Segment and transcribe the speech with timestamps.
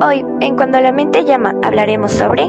[0.00, 2.44] Hoy, en Cuando la mente llama, hablaremos sobre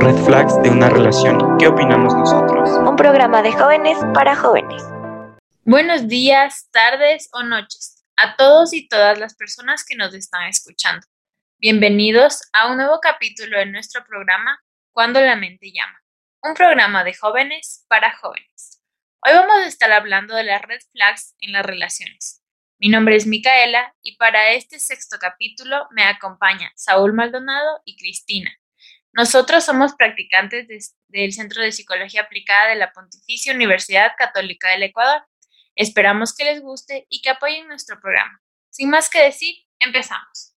[0.00, 1.56] Red flags de una relación.
[1.56, 2.68] ¿Qué opinamos nosotros?
[2.68, 4.82] un programa de jóvenes para jóvenes.
[5.64, 11.06] Buenos días, tardes o noches a todos y todas las personas que nos están escuchando.
[11.58, 14.58] Bienvenidos a un nuevo capítulo de nuestro programa
[14.90, 15.96] Cuando la mente llama,
[16.42, 18.82] un programa de jóvenes para jóvenes.
[19.24, 22.39] Hoy vamos a estar hablando de las red flags en las relaciones.
[22.82, 28.50] Mi nombre es Micaela y para este sexto capítulo me acompaña Saúl Maldonado y Cristina.
[29.12, 34.84] Nosotros somos practicantes de- del Centro de Psicología Aplicada de la Pontificia Universidad Católica del
[34.84, 35.22] Ecuador.
[35.74, 38.40] Esperamos que les guste y que apoyen nuestro programa.
[38.70, 40.54] Sin más que decir, empezamos.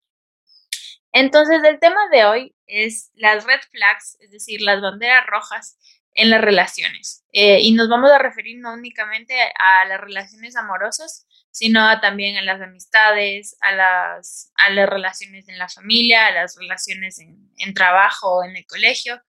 [1.11, 5.77] Entonces, el tema de hoy es las red flags, es decir, las banderas rojas
[6.15, 7.25] en las relaciones.
[7.33, 12.43] Eh, y nos vamos a referir no únicamente a las relaciones amorosas, sino también a
[12.43, 17.75] las amistades, a las, a las relaciones en la familia, a las relaciones en, en
[17.75, 19.21] trabajo, en el colegio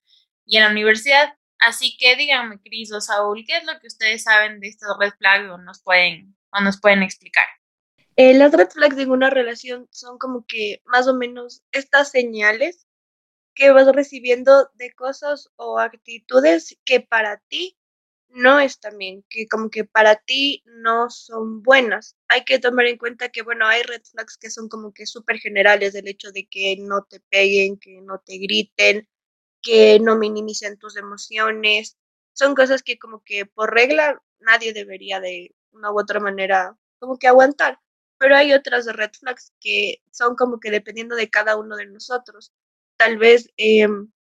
[0.44, 1.34] y en la universidad.
[1.58, 5.12] Así que díganme, Cris o Saúl, ¿qué es lo que ustedes saben de estos red
[5.16, 7.46] flags o nos pueden, o nos pueden explicar?
[8.16, 12.86] Eh, las red flags en una relación son como que más o menos estas señales
[13.54, 17.76] que vas recibiendo de cosas o actitudes que para ti
[18.28, 22.16] no están bien, que como que para ti no son buenas.
[22.28, 25.38] Hay que tomar en cuenta que, bueno, hay red flags que son como que súper
[25.38, 29.08] generales, del hecho de que no te peguen, que no te griten,
[29.62, 31.98] que no minimicen tus emociones.
[32.34, 37.18] Son cosas que como que por regla nadie debería de una u otra manera como
[37.18, 37.80] que aguantar.
[38.18, 42.52] Pero hay otras red flags que son como que dependiendo de cada uno de nosotros.
[43.02, 44.12] Tal vez em,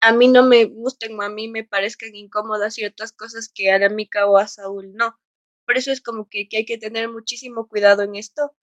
[0.00, 3.78] a mí no me gusten o a mí me parezcan incómodas ciertas cosas que a
[3.78, 5.16] la Mica o a Saúl no.
[5.64, 8.56] Por eso es como que, que hay que tener muchísimo cuidado en esto,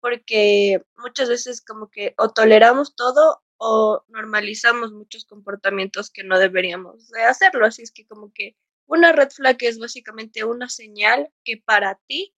[0.00, 7.08] porque muchas veces como que o toleramos todo o normalizamos muchos comportamientos que no deberíamos
[7.10, 7.66] de hacerlo.
[7.66, 12.34] Así es que como que una red flag es básicamente una señal que para ti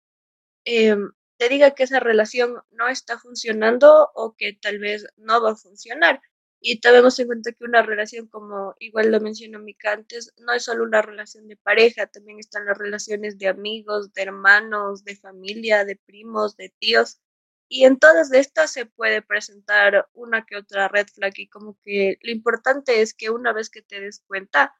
[0.65, 5.53] em, te diga que esa relación no está funcionando o que tal vez no va
[5.53, 6.21] a funcionar.
[6.61, 10.65] Y tomemos en cuenta que una relación, como igual lo mencionó Mika antes, no es
[10.65, 15.85] solo una relación de pareja, también están las relaciones de amigos, de hermanos, de familia,
[15.85, 17.21] de primos, de tíos.
[17.69, 22.19] Y en todas estas se puede presentar una que otra red flag y como que
[22.23, 24.75] lo importante es que una vez que te des cuenta,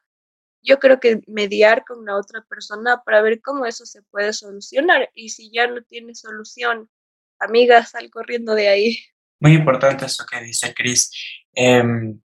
[0.63, 5.09] yo creo que mediar con la otra persona para ver cómo eso se puede solucionar.
[5.13, 6.89] Y si ya no tiene solución,
[7.39, 8.97] amiga, sal corriendo de ahí.
[9.39, 11.11] Muy importante eso que dice Chris.
[11.53, 12.19] Em,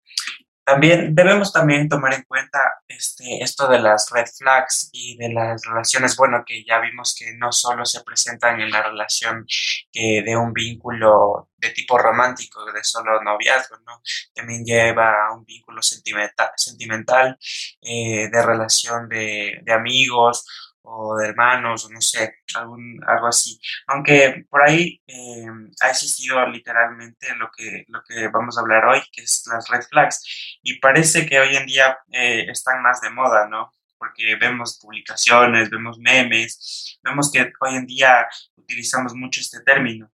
[0.64, 5.66] también debemos también tomar en cuenta este, esto de las red flags y de las
[5.66, 9.46] relaciones, bueno, que ya vimos que no solo se presentan en la relación
[9.92, 14.02] que de un vínculo de tipo romántico, de solo noviazgo, ¿no?
[14.34, 17.38] También lleva a un vínculo sentimental, sentimental
[17.82, 20.46] eh, de relación de, de amigos
[20.84, 23.60] o de hermanos, no sé, algún, algo así.
[23.88, 25.46] Aunque por ahí eh,
[25.82, 29.84] ha existido literalmente lo que, lo que vamos a hablar hoy, que es las red
[29.90, 30.60] flags.
[30.64, 33.72] Y parece que hoy en día eh, están más de moda, ¿no?
[33.98, 40.12] Porque vemos publicaciones, vemos memes, vemos que hoy en día utilizamos mucho este término.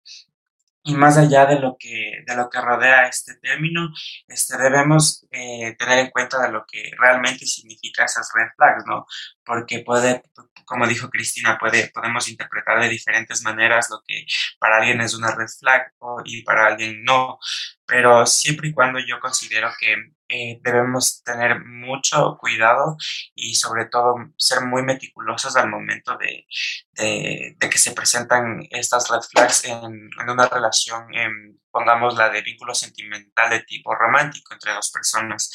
[0.87, 3.89] Y más allá de lo que, de lo que rodea este término,
[4.25, 9.05] este, debemos eh, tener en cuenta de lo que realmente significa esas red flags, ¿no?
[9.43, 10.23] Porque puede,
[10.65, 14.25] como dijo Cristina, puede, podemos interpretar de diferentes maneras lo que
[14.59, 17.37] para alguien es una red flag o, y para alguien no.
[17.85, 19.93] Pero siempre y cuando yo considero que
[20.29, 22.97] eh, debemos tener mucho cuidado
[23.33, 26.45] y sobre todo ser muy meticulosos al momento de,
[26.91, 32.29] de, de que se presentan estas red flags en, en una relación, en, pongamos la
[32.29, 35.51] de vínculo sentimental de tipo romántico entre dos personas.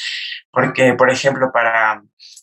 [0.51, 2.03] Porque, por ejemplo, para,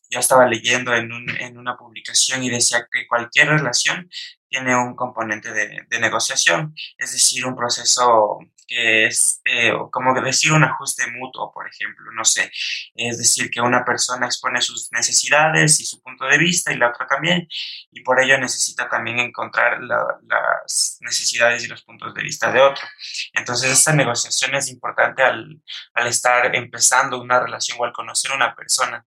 [0.10, 4.10] yo estaba leyendo en, un, en una publicación y decía que cualquier relación
[4.50, 10.52] tiene un componente de, de negociación, es decir, un proceso que es eh, como decir
[10.52, 12.52] un ajuste mutuo, por ejemplo, no sé,
[12.94, 16.90] es decir, que una persona expone sus necesidades y su punto de vista y la
[16.90, 17.48] otra también,
[17.92, 22.62] y por ello necesita también encontrar la, las necesidades y los puntos de vista de
[22.62, 22.86] otro.
[23.34, 25.62] Entonces, esta negociación es importante al,
[25.96, 29.04] al estar empezando una relación o al conocer una persona,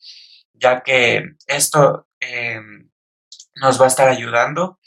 [0.53, 2.61] ya que esto eh,
[3.57, 4.79] nos va a estar ayudando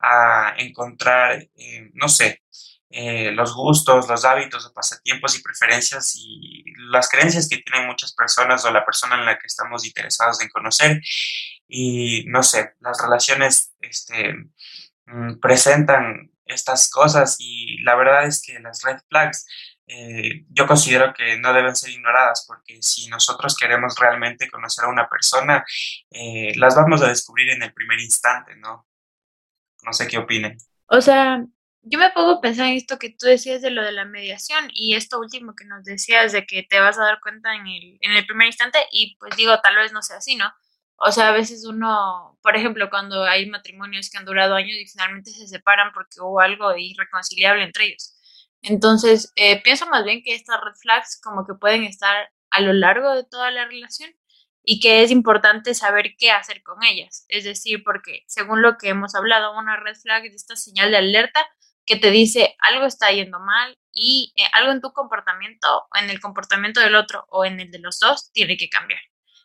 [0.00, 2.42] a encontrar, eh, no sé,
[2.98, 8.14] eh, los gustos, los hábitos o pasatiempos y preferencias y las creencias que tienen muchas
[8.14, 11.02] personas o la persona en la que estamos interesados en conocer.
[11.68, 14.34] Y no sé, las relaciones este,
[15.04, 19.44] mm, presentan estas cosas y la verdad es que las red flags
[19.88, 24.88] eh, yo considero que no deben ser ignoradas porque si nosotros queremos realmente conocer a
[24.88, 25.66] una persona,
[26.10, 28.86] eh, las vamos a descubrir en el primer instante, ¿no?
[29.82, 30.56] No sé qué opinen.
[30.86, 31.44] O sea,
[31.88, 34.70] yo me pongo a pensar en esto que tú decías de lo de la mediación
[34.72, 37.98] y esto último que nos decías de que te vas a dar cuenta en el,
[38.00, 40.52] en el primer instante y pues digo, tal vez no sea así, ¿no?
[40.96, 44.86] O sea, a veces uno, por ejemplo, cuando hay matrimonios que han durado años y
[44.86, 48.16] finalmente se separan porque hubo algo irreconciliable entre ellos.
[48.62, 52.72] Entonces, eh, pienso más bien que estas red flags como que pueden estar a lo
[52.72, 54.10] largo de toda la relación
[54.64, 57.26] y que es importante saber qué hacer con ellas.
[57.28, 60.96] Es decir, porque según lo que hemos hablado, una red flag es esta señal de
[60.96, 61.46] alerta
[61.86, 66.20] que te dice algo está yendo mal y eh, algo en tu comportamiento, en el
[66.20, 69.00] comportamiento del otro o en el de los dos tiene que cambiar.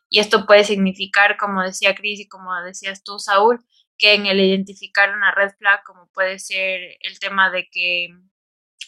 [0.10, 3.64] Y esto puede significar, como decía Cris y como decías tú, Saúl,
[3.98, 8.10] que en el identificar una red flag, como puede ser el tema de que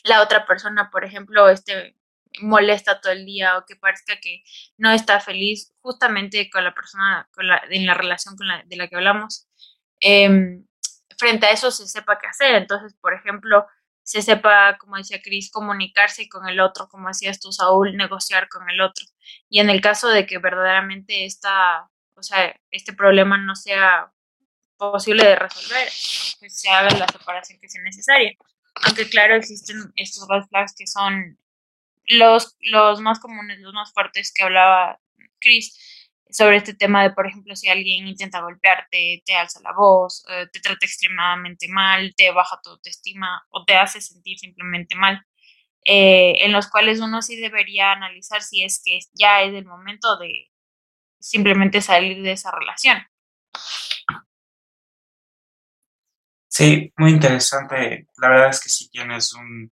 [0.04, 1.96] la otra persona, por ejemplo, esté
[2.42, 4.44] molesta todo el día o que parezca que
[4.78, 8.76] no está feliz justamente con la persona con la, en la relación con la, de
[8.76, 9.48] la que hablamos,
[10.00, 10.66] em,
[11.24, 12.56] frente a eso se sepa qué hacer.
[12.56, 13.66] Entonces, por ejemplo,
[14.04, 18.70] se sepa, como decía Cris, comunicarse con el otro, como decías tú, Saúl, negociar con
[18.70, 19.06] el otro.
[19.50, 24.12] Y en el caso de que verdaderamente esta, o sea, este problema no sea
[24.78, 25.88] posible de resolver,
[26.40, 28.34] pues se haga la separación que sea necesaria.
[28.84, 31.38] Aunque claro, existen estos red flags que son
[32.06, 35.00] los, los más comunes, los más fuertes que hablaba
[35.40, 35.93] Chris
[36.30, 40.48] sobre este tema de, por ejemplo, si alguien intenta golpearte, te alza la voz, eh,
[40.52, 45.24] te trata extremadamente mal, te baja tu autoestima o te hace sentir simplemente mal,
[45.86, 50.18] eh, en los cuales uno sí debería analizar si es que ya es el momento
[50.18, 50.50] de
[51.20, 52.98] simplemente salir de esa relación.
[56.48, 58.08] Sí, muy interesante.
[58.18, 59.72] La verdad es que sí tienes un,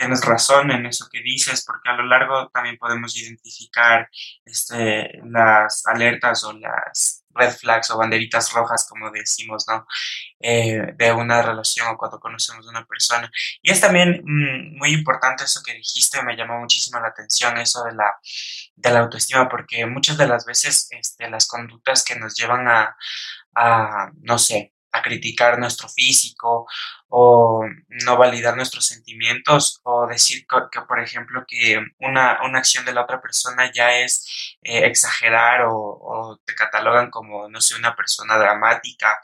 [0.00, 4.08] tienes razón en eso que dices, porque a lo largo también podemos identificar
[4.46, 9.86] este, las alertas o las red flags o banderitas rojas, como decimos, ¿no?
[10.40, 13.30] Eh, de una relación o cuando conocemos a una persona.
[13.62, 17.84] Y es también mm, muy importante eso que dijiste, me llamó muchísimo la atención, eso
[17.84, 18.16] de la,
[18.76, 22.96] de la autoestima, porque muchas de las veces este, las conductas que nos llevan a,
[23.54, 26.66] a no sé, a criticar nuestro físico
[27.08, 32.92] o no validar nuestros sentimientos o decir que, por ejemplo, que una, una, acción de
[32.92, 37.96] la otra persona ya es eh, exagerar o, o, te catalogan como, no sé, una
[37.96, 39.20] persona dramática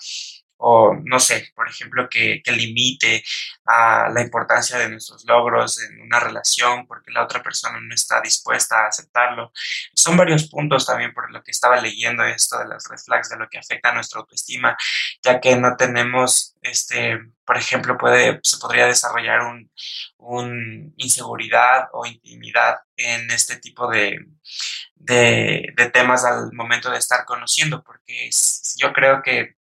[0.59, 3.23] o no sé, por ejemplo, que, que, limite
[3.67, 8.21] a la importancia de nuestros logros en una relación porque la otra persona no está
[8.21, 9.53] dispuesta a aceptarlo.
[9.95, 13.37] Son varios puntos también por lo que estaba leyendo esto de las red flags, de
[13.37, 14.77] lo que afecta a nuestra autoestima,
[15.23, 19.71] ya que no tenemos, este, por ejemplo, puede, se podría desarrollar un,
[20.19, 24.19] un inseguridad o intimidad en este tipo de,
[24.95, 28.31] de, de temas al momento de estar conociendo, porque
[28.77, 29.57] yo creo que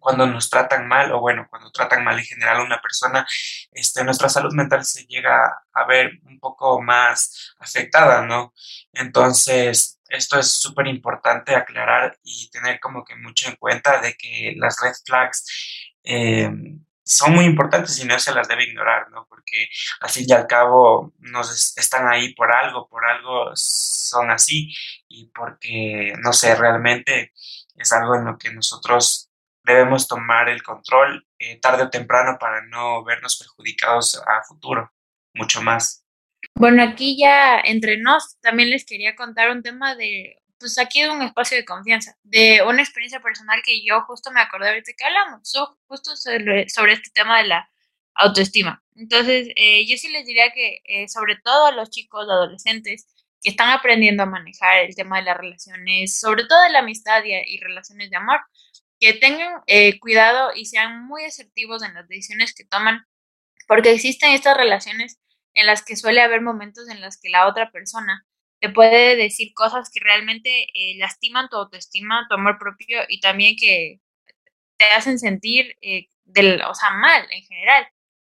[0.00, 3.26] cuando nos tratan mal, o bueno, cuando tratan mal en general a una persona,
[3.72, 8.54] este, nuestra salud mental se llega a ver un poco más afectada, ¿no?
[8.92, 14.54] Entonces, esto es súper importante aclarar y tener como que mucho en cuenta de que
[14.56, 15.44] las red flags
[16.02, 16.50] eh,
[17.04, 19.26] son muy importantes y no se las debe ignorar, ¿no?
[19.28, 19.68] Porque
[20.00, 24.72] al fin y al cabo nos están ahí por algo, por algo son así
[25.08, 27.32] y porque, no sé, realmente
[27.76, 29.29] es algo en lo que nosotros
[29.64, 34.92] debemos tomar el control eh, tarde o temprano para no vernos perjudicados a futuro,
[35.34, 36.04] mucho más.
[36.54, 41.10] Bueno, aquí ya entre nos también les quería contar un tema de, pues aquí de
[41.10, 45.04] un espacio de confianza, de una experiencia personal que yo justo me acordé ahorita que
[45.04, 45.52] hablamos,
[45.86, 47.70] justo sobre, este tema de la
[48.14, 48.82] autoestima.
[48.96, 53.06] Entonces, eh, yo sí les diría que eh, sobre todo a los chicos, adolescentes,
[53.42, 57.22] que están aprendiendo a manejar el tema de las relaciones, sobre todo de la amistad
[57.24, 58.40] y relaciones de amor,
[59.00, 63.06] que tengan eh, cuidado y sean muy asertivos en las decisiones que toman,
[63.66, 65.18] porque existen estas relaciones
[65.54, 68.26] en las que suele haber momentos en los que la otra persona
[68.60, 73.56] te puede decir cosas que realmente eh, lastiman tu autoestima, tu amor propio y también
[73.58, 74.00] que
[74.78, 77.86] te hacen sentir eh, del, o sea, mal en general.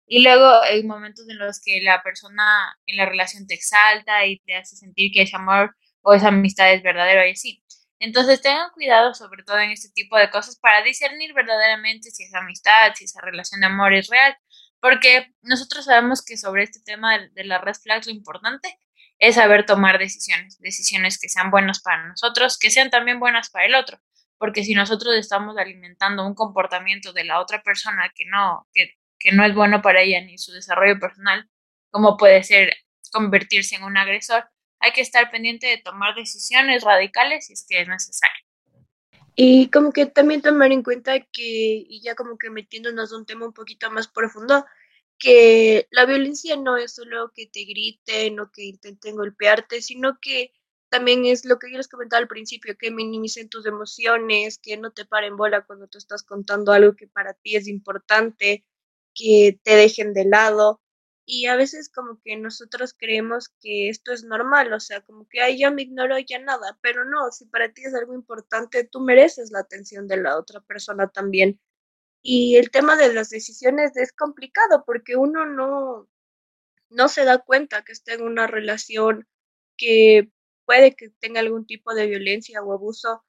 [0.07, 4.39] Y luego hay momentos en los que la persona en la relación te exalta y
[4.41, 7.62] te hace sentir que ese amor o esa amistad es verdadero y así.
[8.00, 12.38] Entonces tengan cuidado sobre todo en este tipo de cosas para discernir verdaderamente si esa
[12.38, 14.37] amistad, si esa relación de amor es real,
[14.80, 18.78] porque nosotros sabemos que sobre este tema de, la red flags lo importante
[19.19, 23.66] es saber tomar decisiones, decisiones que sean buenas para nosotros, que sean también buenas para
[23.66, 24.00] el otro,
[24.38, 29.33] porque si nosotros estamos alimentando un comportamiento de la otra persona que no, que, que
[29.33, 31.49] no es bueno para ella ni su desarrollo personal,
[31.90, 32.75] como puede ser
[33.12, 34.49] convertirse en un agresor.
[34.81, 38.45] Hay que estar pendiente de tomar decisiones radicales si es que es necesario.
[39.35, 43.47] Y como que también tomar en cuenta que, y ya como que metiéndonos un tema
[43.47, 44.67] un poquito más profundo,
[45.19, 50.53] que la violencia no es solo que te griten o que intenten golpearte, sino que
[50.91, 54.91] también es lo que yo les comentaba al principio, que minimicen tus emociones, que no
[54.91, 58.65] te paren bola cuando tú estás contando algo que para ti es importante,
[59.15, 60.81] que te dejen de lado.
[61.33, 65.41] Y a veces como que nosotros creemos que esto es normal, o sea, como que,
[65.41, 68.99] ay, ya me ignoro, ya nada, pero no, si para ti es algo importante, tú
[69.01, 71.61] mereces la atención de la otra persona también.
[72.23, 76.09] Y el tema de las decisiones es complicado porque uno no,
[76.91, 79.29] no se da cuenta que está en una relación
[79.77, 80.33] que
[80.67, 83.25] puede que tenga algún tipo de violencia o abuso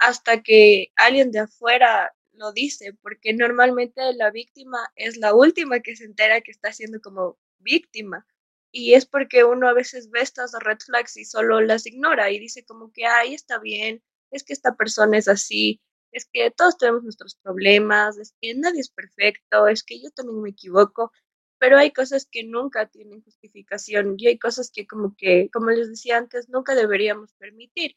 [0.00, 5.94] hasta que alguien de afuera lo dice, porque normalmente la víctima es la última que
[5.94, 8.26] se entera que está siendo como víctima.
[8.72, 12.38] Y es porque uno a veces ve estas red flags y solo las ignora y
[12.38, 15.80] dice como que, ay, está bien, es que esta persona es así,
[16.12, 20.42] es que todos tenemos nuestros problemas, es que nadie es perfecto, es que yo también
[20.42, 21.12] me equivoco,
[21.58, 25.88] pero hay cosas que nunca tienen justificación y hay cosas que como que, como les
[25.88, 27.96] decía antes, nunca deberíamos permitir.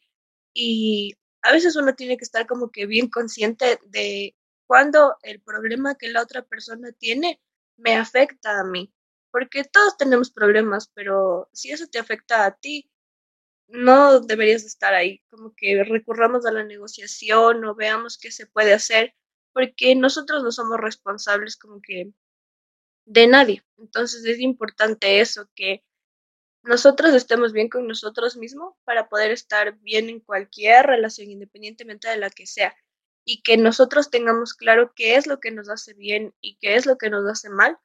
[0.54, 5.96] Y a veces uno tiene que estar como que bien consciente de cuando el problema
[5.96, 7.40] que la otra persona tiene
[7.76, 8.92] me afecta a mí.
[9.30, 12.90] Porque todos tenemos problemas, pero si eso te afecta a ti,
[13.68, 15.22] no deberías estar ahí.
[15.30, 19.14] Como que recurramos a la negociación o veamos qué se puede hacer,
[19.52, 22.12] porque nosotros no somos responsables como que
[23.06, 23.64] de nadie.
[23.78, 25.84] Entonces es importante eso, que
[26.62, 32.18] nosotros estemos bien con nosotros mismos para poder estar bien en cualquier relación, independientemente de
[32.18, 32.74] la que sea,
[33.24, 36.86] y que nosotros tengamos claro qué es lo que nos hace bien y qué es
[36.86, 37.78] lo que nos hace mal,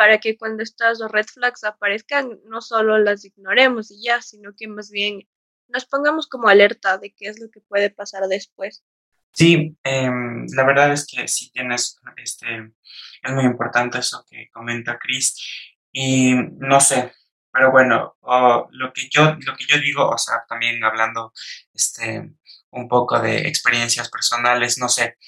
[0.00, 4.66] para que cuando estas red flags aparezcan, no solo las ignoremos y ya, sino que
[4.66, 5.28] más bien
[5.68, 8.82] nos pongamos como alerta de qué es lo que puede pasar después.
[9.34, 12.72] Sí, em, la verdad es que sí tienes, este,
[13.22, 15.36] es muy importante eso que comenta Chris.
[15.92, 17.12] Y no sé,
[17.52, 18.16] pero bueno,
[18.70, 21.34] lo que yo, lo que yo digo, o sea, también hablando
[21.74, 22.26] este,
[22.70, 25.18] un poco de experiencias personales, no sé,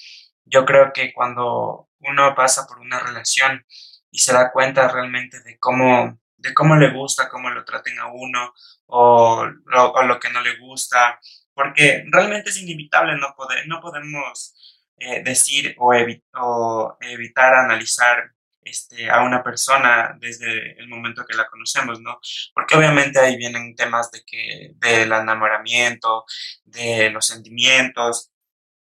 [0.47, 3.67] yo creo que cuando uno pasa por una relación
[4.13, 8.13] y se da cuenta realmente de cómo, de cómo le gusta, cómo lo traten a
[8.13, 8.53] uno,
[8.87, 11.19] o, o, lo que no le gusta,
[11.55, 14.55] porque realmente es inevitable, no, poder, no podemos
[14.99, 15.93] eh, decir o,
[16.35, 18.33] o evitar analizar
[18.65, 22.21] este, a una persona desde el momento que la conocemos, ¿no?
[22.55, 26.25] Porque obviamente ahí vienen temas de que, del enamoramiento,
[26.65, 28.31] de los sentimientos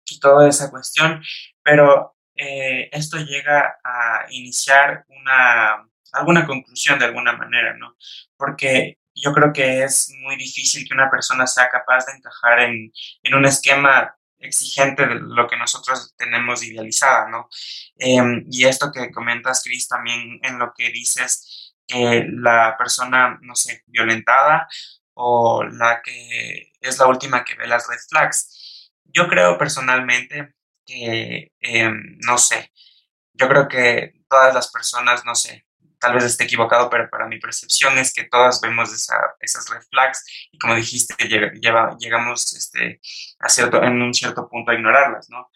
[0.05, 1.23] y toda esa cuestión,
[1.63, 7.97] pero eh, esto llega a iniciar una, alguna conclusión de alguna manera, ¿no?
[8.37, 12.93] Porque yo creo que es muy difícil que una persona sea capaz de encajar en,
[13.23, 17.49] en un esquema exigente de lo que nosotros tenemos idealizada, ¿no?
[17.97, 23.55] Em, y esto que comentas, Cris, también en lo que dices, que la persona, no
[23.55, 24.69] sé, violentada
[25.15, 28.91] o la que es la última que ve las red flags.
[29.05, 30.55] Yo creo personalmente
[31.61, 32.71] em, no sé,
[33.33, 35.67] yo creo que todas las personas, no sé,
[36.03, 40.49] tal vez esté equivocado, pero para mi percepción es que todas vemos esas red flags
[40.51, 43.01] y como dijiste, llegamos este,
[43.39, 45.51] a cierto, en un cierto punto a ignorarlas, ¿no?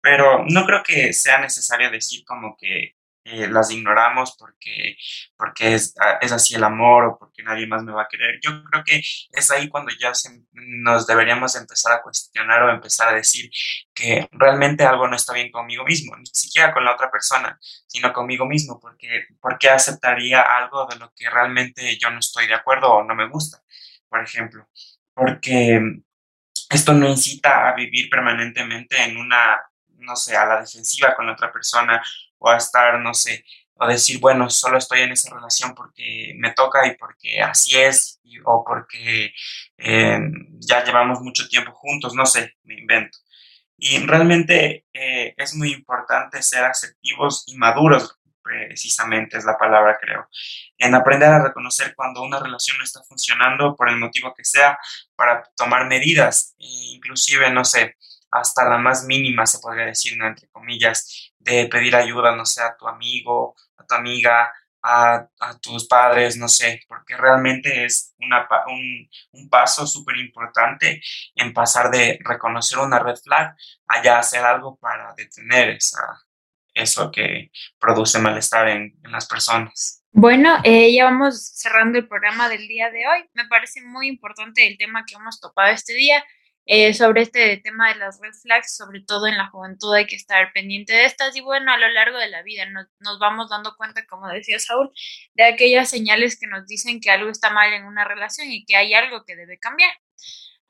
[0.00, 4.96] Pero no creo que sea necesario decir como que eh, las ignoramos porque,
[5.36, 8.40] porque es, ah, es, así el amor o porque nadie más me va a querer.
[8.42, 9.00] Yo creo que
[9.30, 10.12] es ahí cuando ya
[10.52, 13.48] nos deberíamos empezar a cuestionar o empezar a decir
[13.94, 18.12] que realmente algo no está bien conmigo mismo, ni siquiera con la otra persona, sino
[18.12, 22.54] conmigo mismo, porque ¿por qué aceptaría algo de lo que realmente yo no estoy de
[22.54, 23.62] acuerdo o no me gusta?
[24.08, 24.68] Por ejemplo,
[25.14, 25.80] porque
[26.70, 29.60] esto no incita a vivir permanentemente en una
[30.02, 32.02] no sé, a la defensiva con la otra persona
[32.42, 33.44] o a estar, no sé,
[33.74, 38.20] o decir, bueno, solo estoy en esa relación porque me toca y porque así es,
[38.44, 39.32] o porque
[39.78, 40.20] eh,
[40.58, 43.18] ya llevamos mucho tiempo juntos, no sé, me invento.
[43.76, 50.28] Y realmente eh, es muy importante ser asertivos y maduros, precisamente es la palabra, creo,
[50.78, 54.78] en aprender a reconocer cuando una relación no está funcionando por el motivo que sea,
[55.16, 57.96] para tomar medidas, e inclusive, no sé,
[58.32, 62.76] hasta la más mínima, se podría decir, entre comillas, de pedir ayuda, no sé, a
[62.76, 65.28] tu amigo, a tu amiga, a,
[65.60, 71.00] tus padres, no sé, porque realmente es un, paso súper importante
[71.34, 73.54] en pasar de reconocer una red flag
[73.86, 76.22] a ya hacer algo para detener esa,
[76.74, 80.02] eso que produce malestar en, en las personas.
[80.10, 83.24] Bueno, eh, ya vamos cerrando el programa del día de hoy.
[83.34, 86.22] Me parece muy importante el tema que hemos topado este día.
[86.64, 90.14] Eh, sobre este tema de las red flags, sobre todo en la juventud hay que
[90.14, 93.50] estar pendiente de estas y bueno, a lo largo de la vida nos, nos, vamos
[93.50, 94.92] dando cuenta, como decía Saúl,
[95.34, 98.76] de aquellas señales que nos dicen que algo está mal en una relación y que
[98.76, 99.92] hay algo que debe cambiar.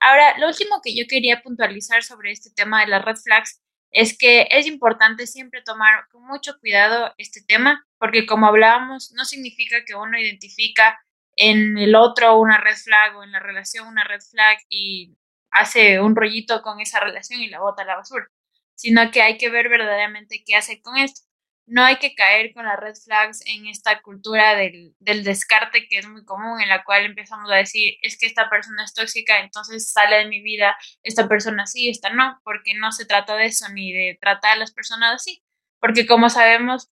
[0.00, 4.16] Ahora, lo último que yo quería puntualizar sobre este tema de las red flags es
[4.16, 9.84] que es importante siempre tomar con mucho cuidado este tema, porque como hablábamos, no significa
[9.84, 10.98] que uno identifica
[11.36, 15.14] en el otro una red flag o en la relación una red flag y
[15.52, 18.26] hace un rollito con esa relación y la bota a la basura,
[18.74, 21.20] sino que hay que ver verdaderamente qué hace con esto.
[21.66, 26.08] No hay que caer con las red flags en esta cultura del, descarte que es
[26.08, 29.92] muy común, en la cual empezamos a decir, es que esta persona es tóxica, entonces
[29.92, 33.68] sale de mi vida, esta persona sí, esta no, porque no se trata de eso
[33.68, 35.44] ni de tratar a las personas así,
[35.80, 36.90] porque como sabemos,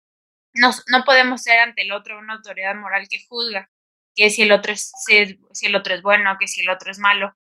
[0.55, 3.71] no, no podemos ser ante el otro una autoridad moral que juzga
[4.17, 6.99] que si el otro es, si el otro es bueno, que si el otro es
[6.99, 7.37] malo,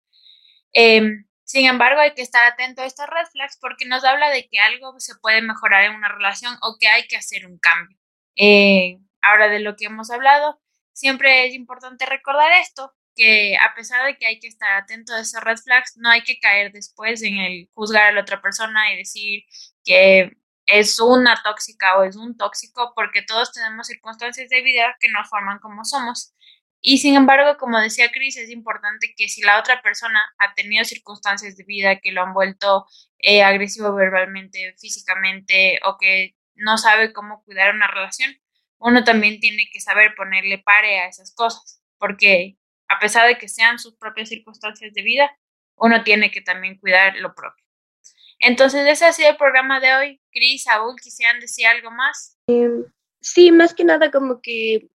[0.73, 4.49] Em, sin embargo, hay que estar atento a estas red flags porque nos habla de
[4.49, 7.99] que algo se puede mejorar en una relación o que hay que hacer un cambio.
[8.37, 10.61] Eh, ahora de lo que hemos hablado,
[10.93, 15.21] siempre es importante recordar esto, que a pesar de que hay que estar atento a
[15.21, 18.93] esas red flags, no hay que caer después en el juzgar a la otra persona
[18.93, 19.43] y decir
[19.85, 20.33] que
[20.67, 25.29] es una tóxica o es un tóxico, porque todos tenemos circunstancias de vida que nos
[25.29, 26.33] forman como somos.
[26.83, 30.85] Y sin embargo, como decía Cris, es importante que si la otra persona ha tenido
[30.85, 32.87] circunstancias de vida que lo han vuelto
[33.19, 38.35] eh, agresivo verbalmente, físicamente o que no sabe cómo cuidar una relación,
[38.79, 42.57] uno también tiene que saber ponerle pare a esas cosas, porque
[42.89, 45.31] a pesar de que sean sus propias circunstancias de vida,
[45.77, 47.65] uno tiene que también cuidar lo propio.
[48.39, 50.21] Entonces, ese ha sido el programa de hoy.
[50.33, 52.39] Cris, Saúl, ¿quisieran decir algo más?
[52.47, 52.85] Em,
[53.21, 54.89] sí, más que nada como que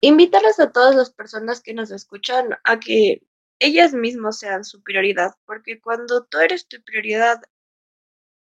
[0.00, 3.22] invitarles a todas las personas que nos escuchan a que
[3.58, 7.42] ellas mismas sean su prioridad, porque cuando tú eres tu prioridad,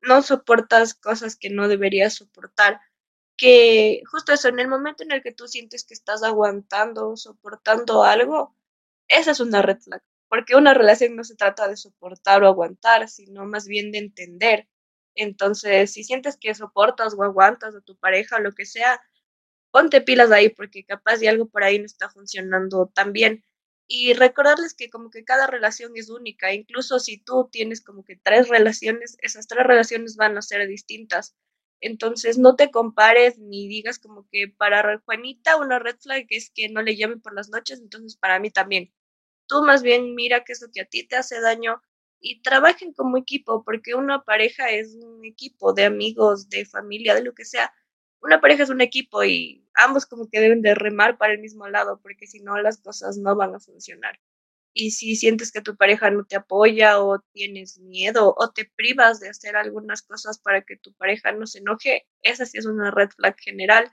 [0.02, 2.80] no soportas cosas que no deberías soportar,
[3.38, 8.04] que justo eso, en el momento en el que tú sientes que estás aguantando, soportando
[8.04, 8.56] algo,
[9.08, 13.10] esa es una red flag, porque una relación no se trata de soportar o aguantar,
[13.10, 14.68] sino más bien de entender.
[15.16, 19.02] Entonces, si sientes que soportas o aguantas a tu pareja o lo que sea,
[19.72, 23.44] ponte pilas ahí porque capaz de algo por ahí no está funcionando tan bien.
[23.88, 28.16] Y recordarles que como que cada relación es única, incluso si tú tienes como que
[28.16, 31.36] tres relaciones, esas tres relaciones van a ser distintas.
[31.82, 36.70] Entonces no te compares ni digas como que para Juanita una red flag es que
[36.70, 38.94] no le llame por las noches, entonces para mí también.
[39.48, 41.82] Tú más bien mira que eso que a ti te hace daño
[42.22, 47.24] y trabajen como equipo, porque una pareja es un equipo de amigos, de familia, de
[47.24, 47.74] lo que sea
[48.22, 51.68] una pareja es un equipo y ambos como que deben de remar para el mismo
[51.68, 54.20] lado, porque si no las cosas no van a funcionar.
[54.74, 59.20] Y si sientes que tu pareja no te apoya o tienes miedo o te privas
[59.20, 62.92] de hacer algunas cosas para que tu pareja no se enoje, esa sí es una
[62.92, 63.92] red flag general.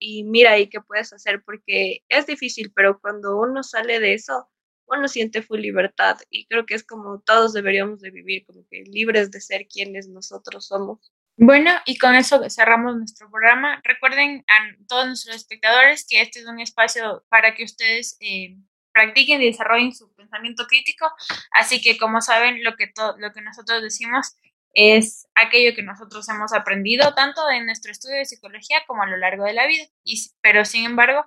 [0.00, 4.48] Y mira ahí qué puedes hacer, porque es difícil, pero cuando uno sale de eso,
[4.86, 6.18] uno siente full libertad.
[6.30, 10.08] Y creo que es como todos deberíamos de vivir, como que libres de ser quienes
[10.08, 11.12] nosotros somos.
[11.40, 13.80] Bueno, y con eso cerramos nuestro programa.
[13.84, 18.56] Recuerden a todos nuestros espectadores que este es un espacio para que ustedes eh,
[18.92, 21.08] practiquen y desarrollen su pensamiento crítico.
[21.52, 24.34] Así que, como saben, lo que, lo que nosotros decimos
[24.74, 29.16] es aquello que nosotros hemos aprendido tanto en nuestro estudio de psicología como a lo
[29.16, 29.84] largo de la vida.
[30.02, 31.24] Y, pero, sin embargo,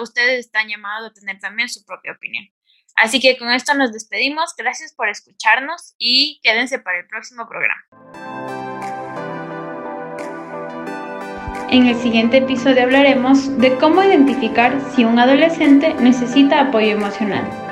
[0.00, 2.46] ustedes están llamados a tener también su propia opinión.
[2.96, 4.56] Así que con esto nos despedimos.
[4.58, 8.39] Gracias por escucharnos y quédense para el próximo programa.
[11.70, 17.69] En el siguiente episodio hablaremos de cómo identificar si un adolescente necesita apoyo emocional.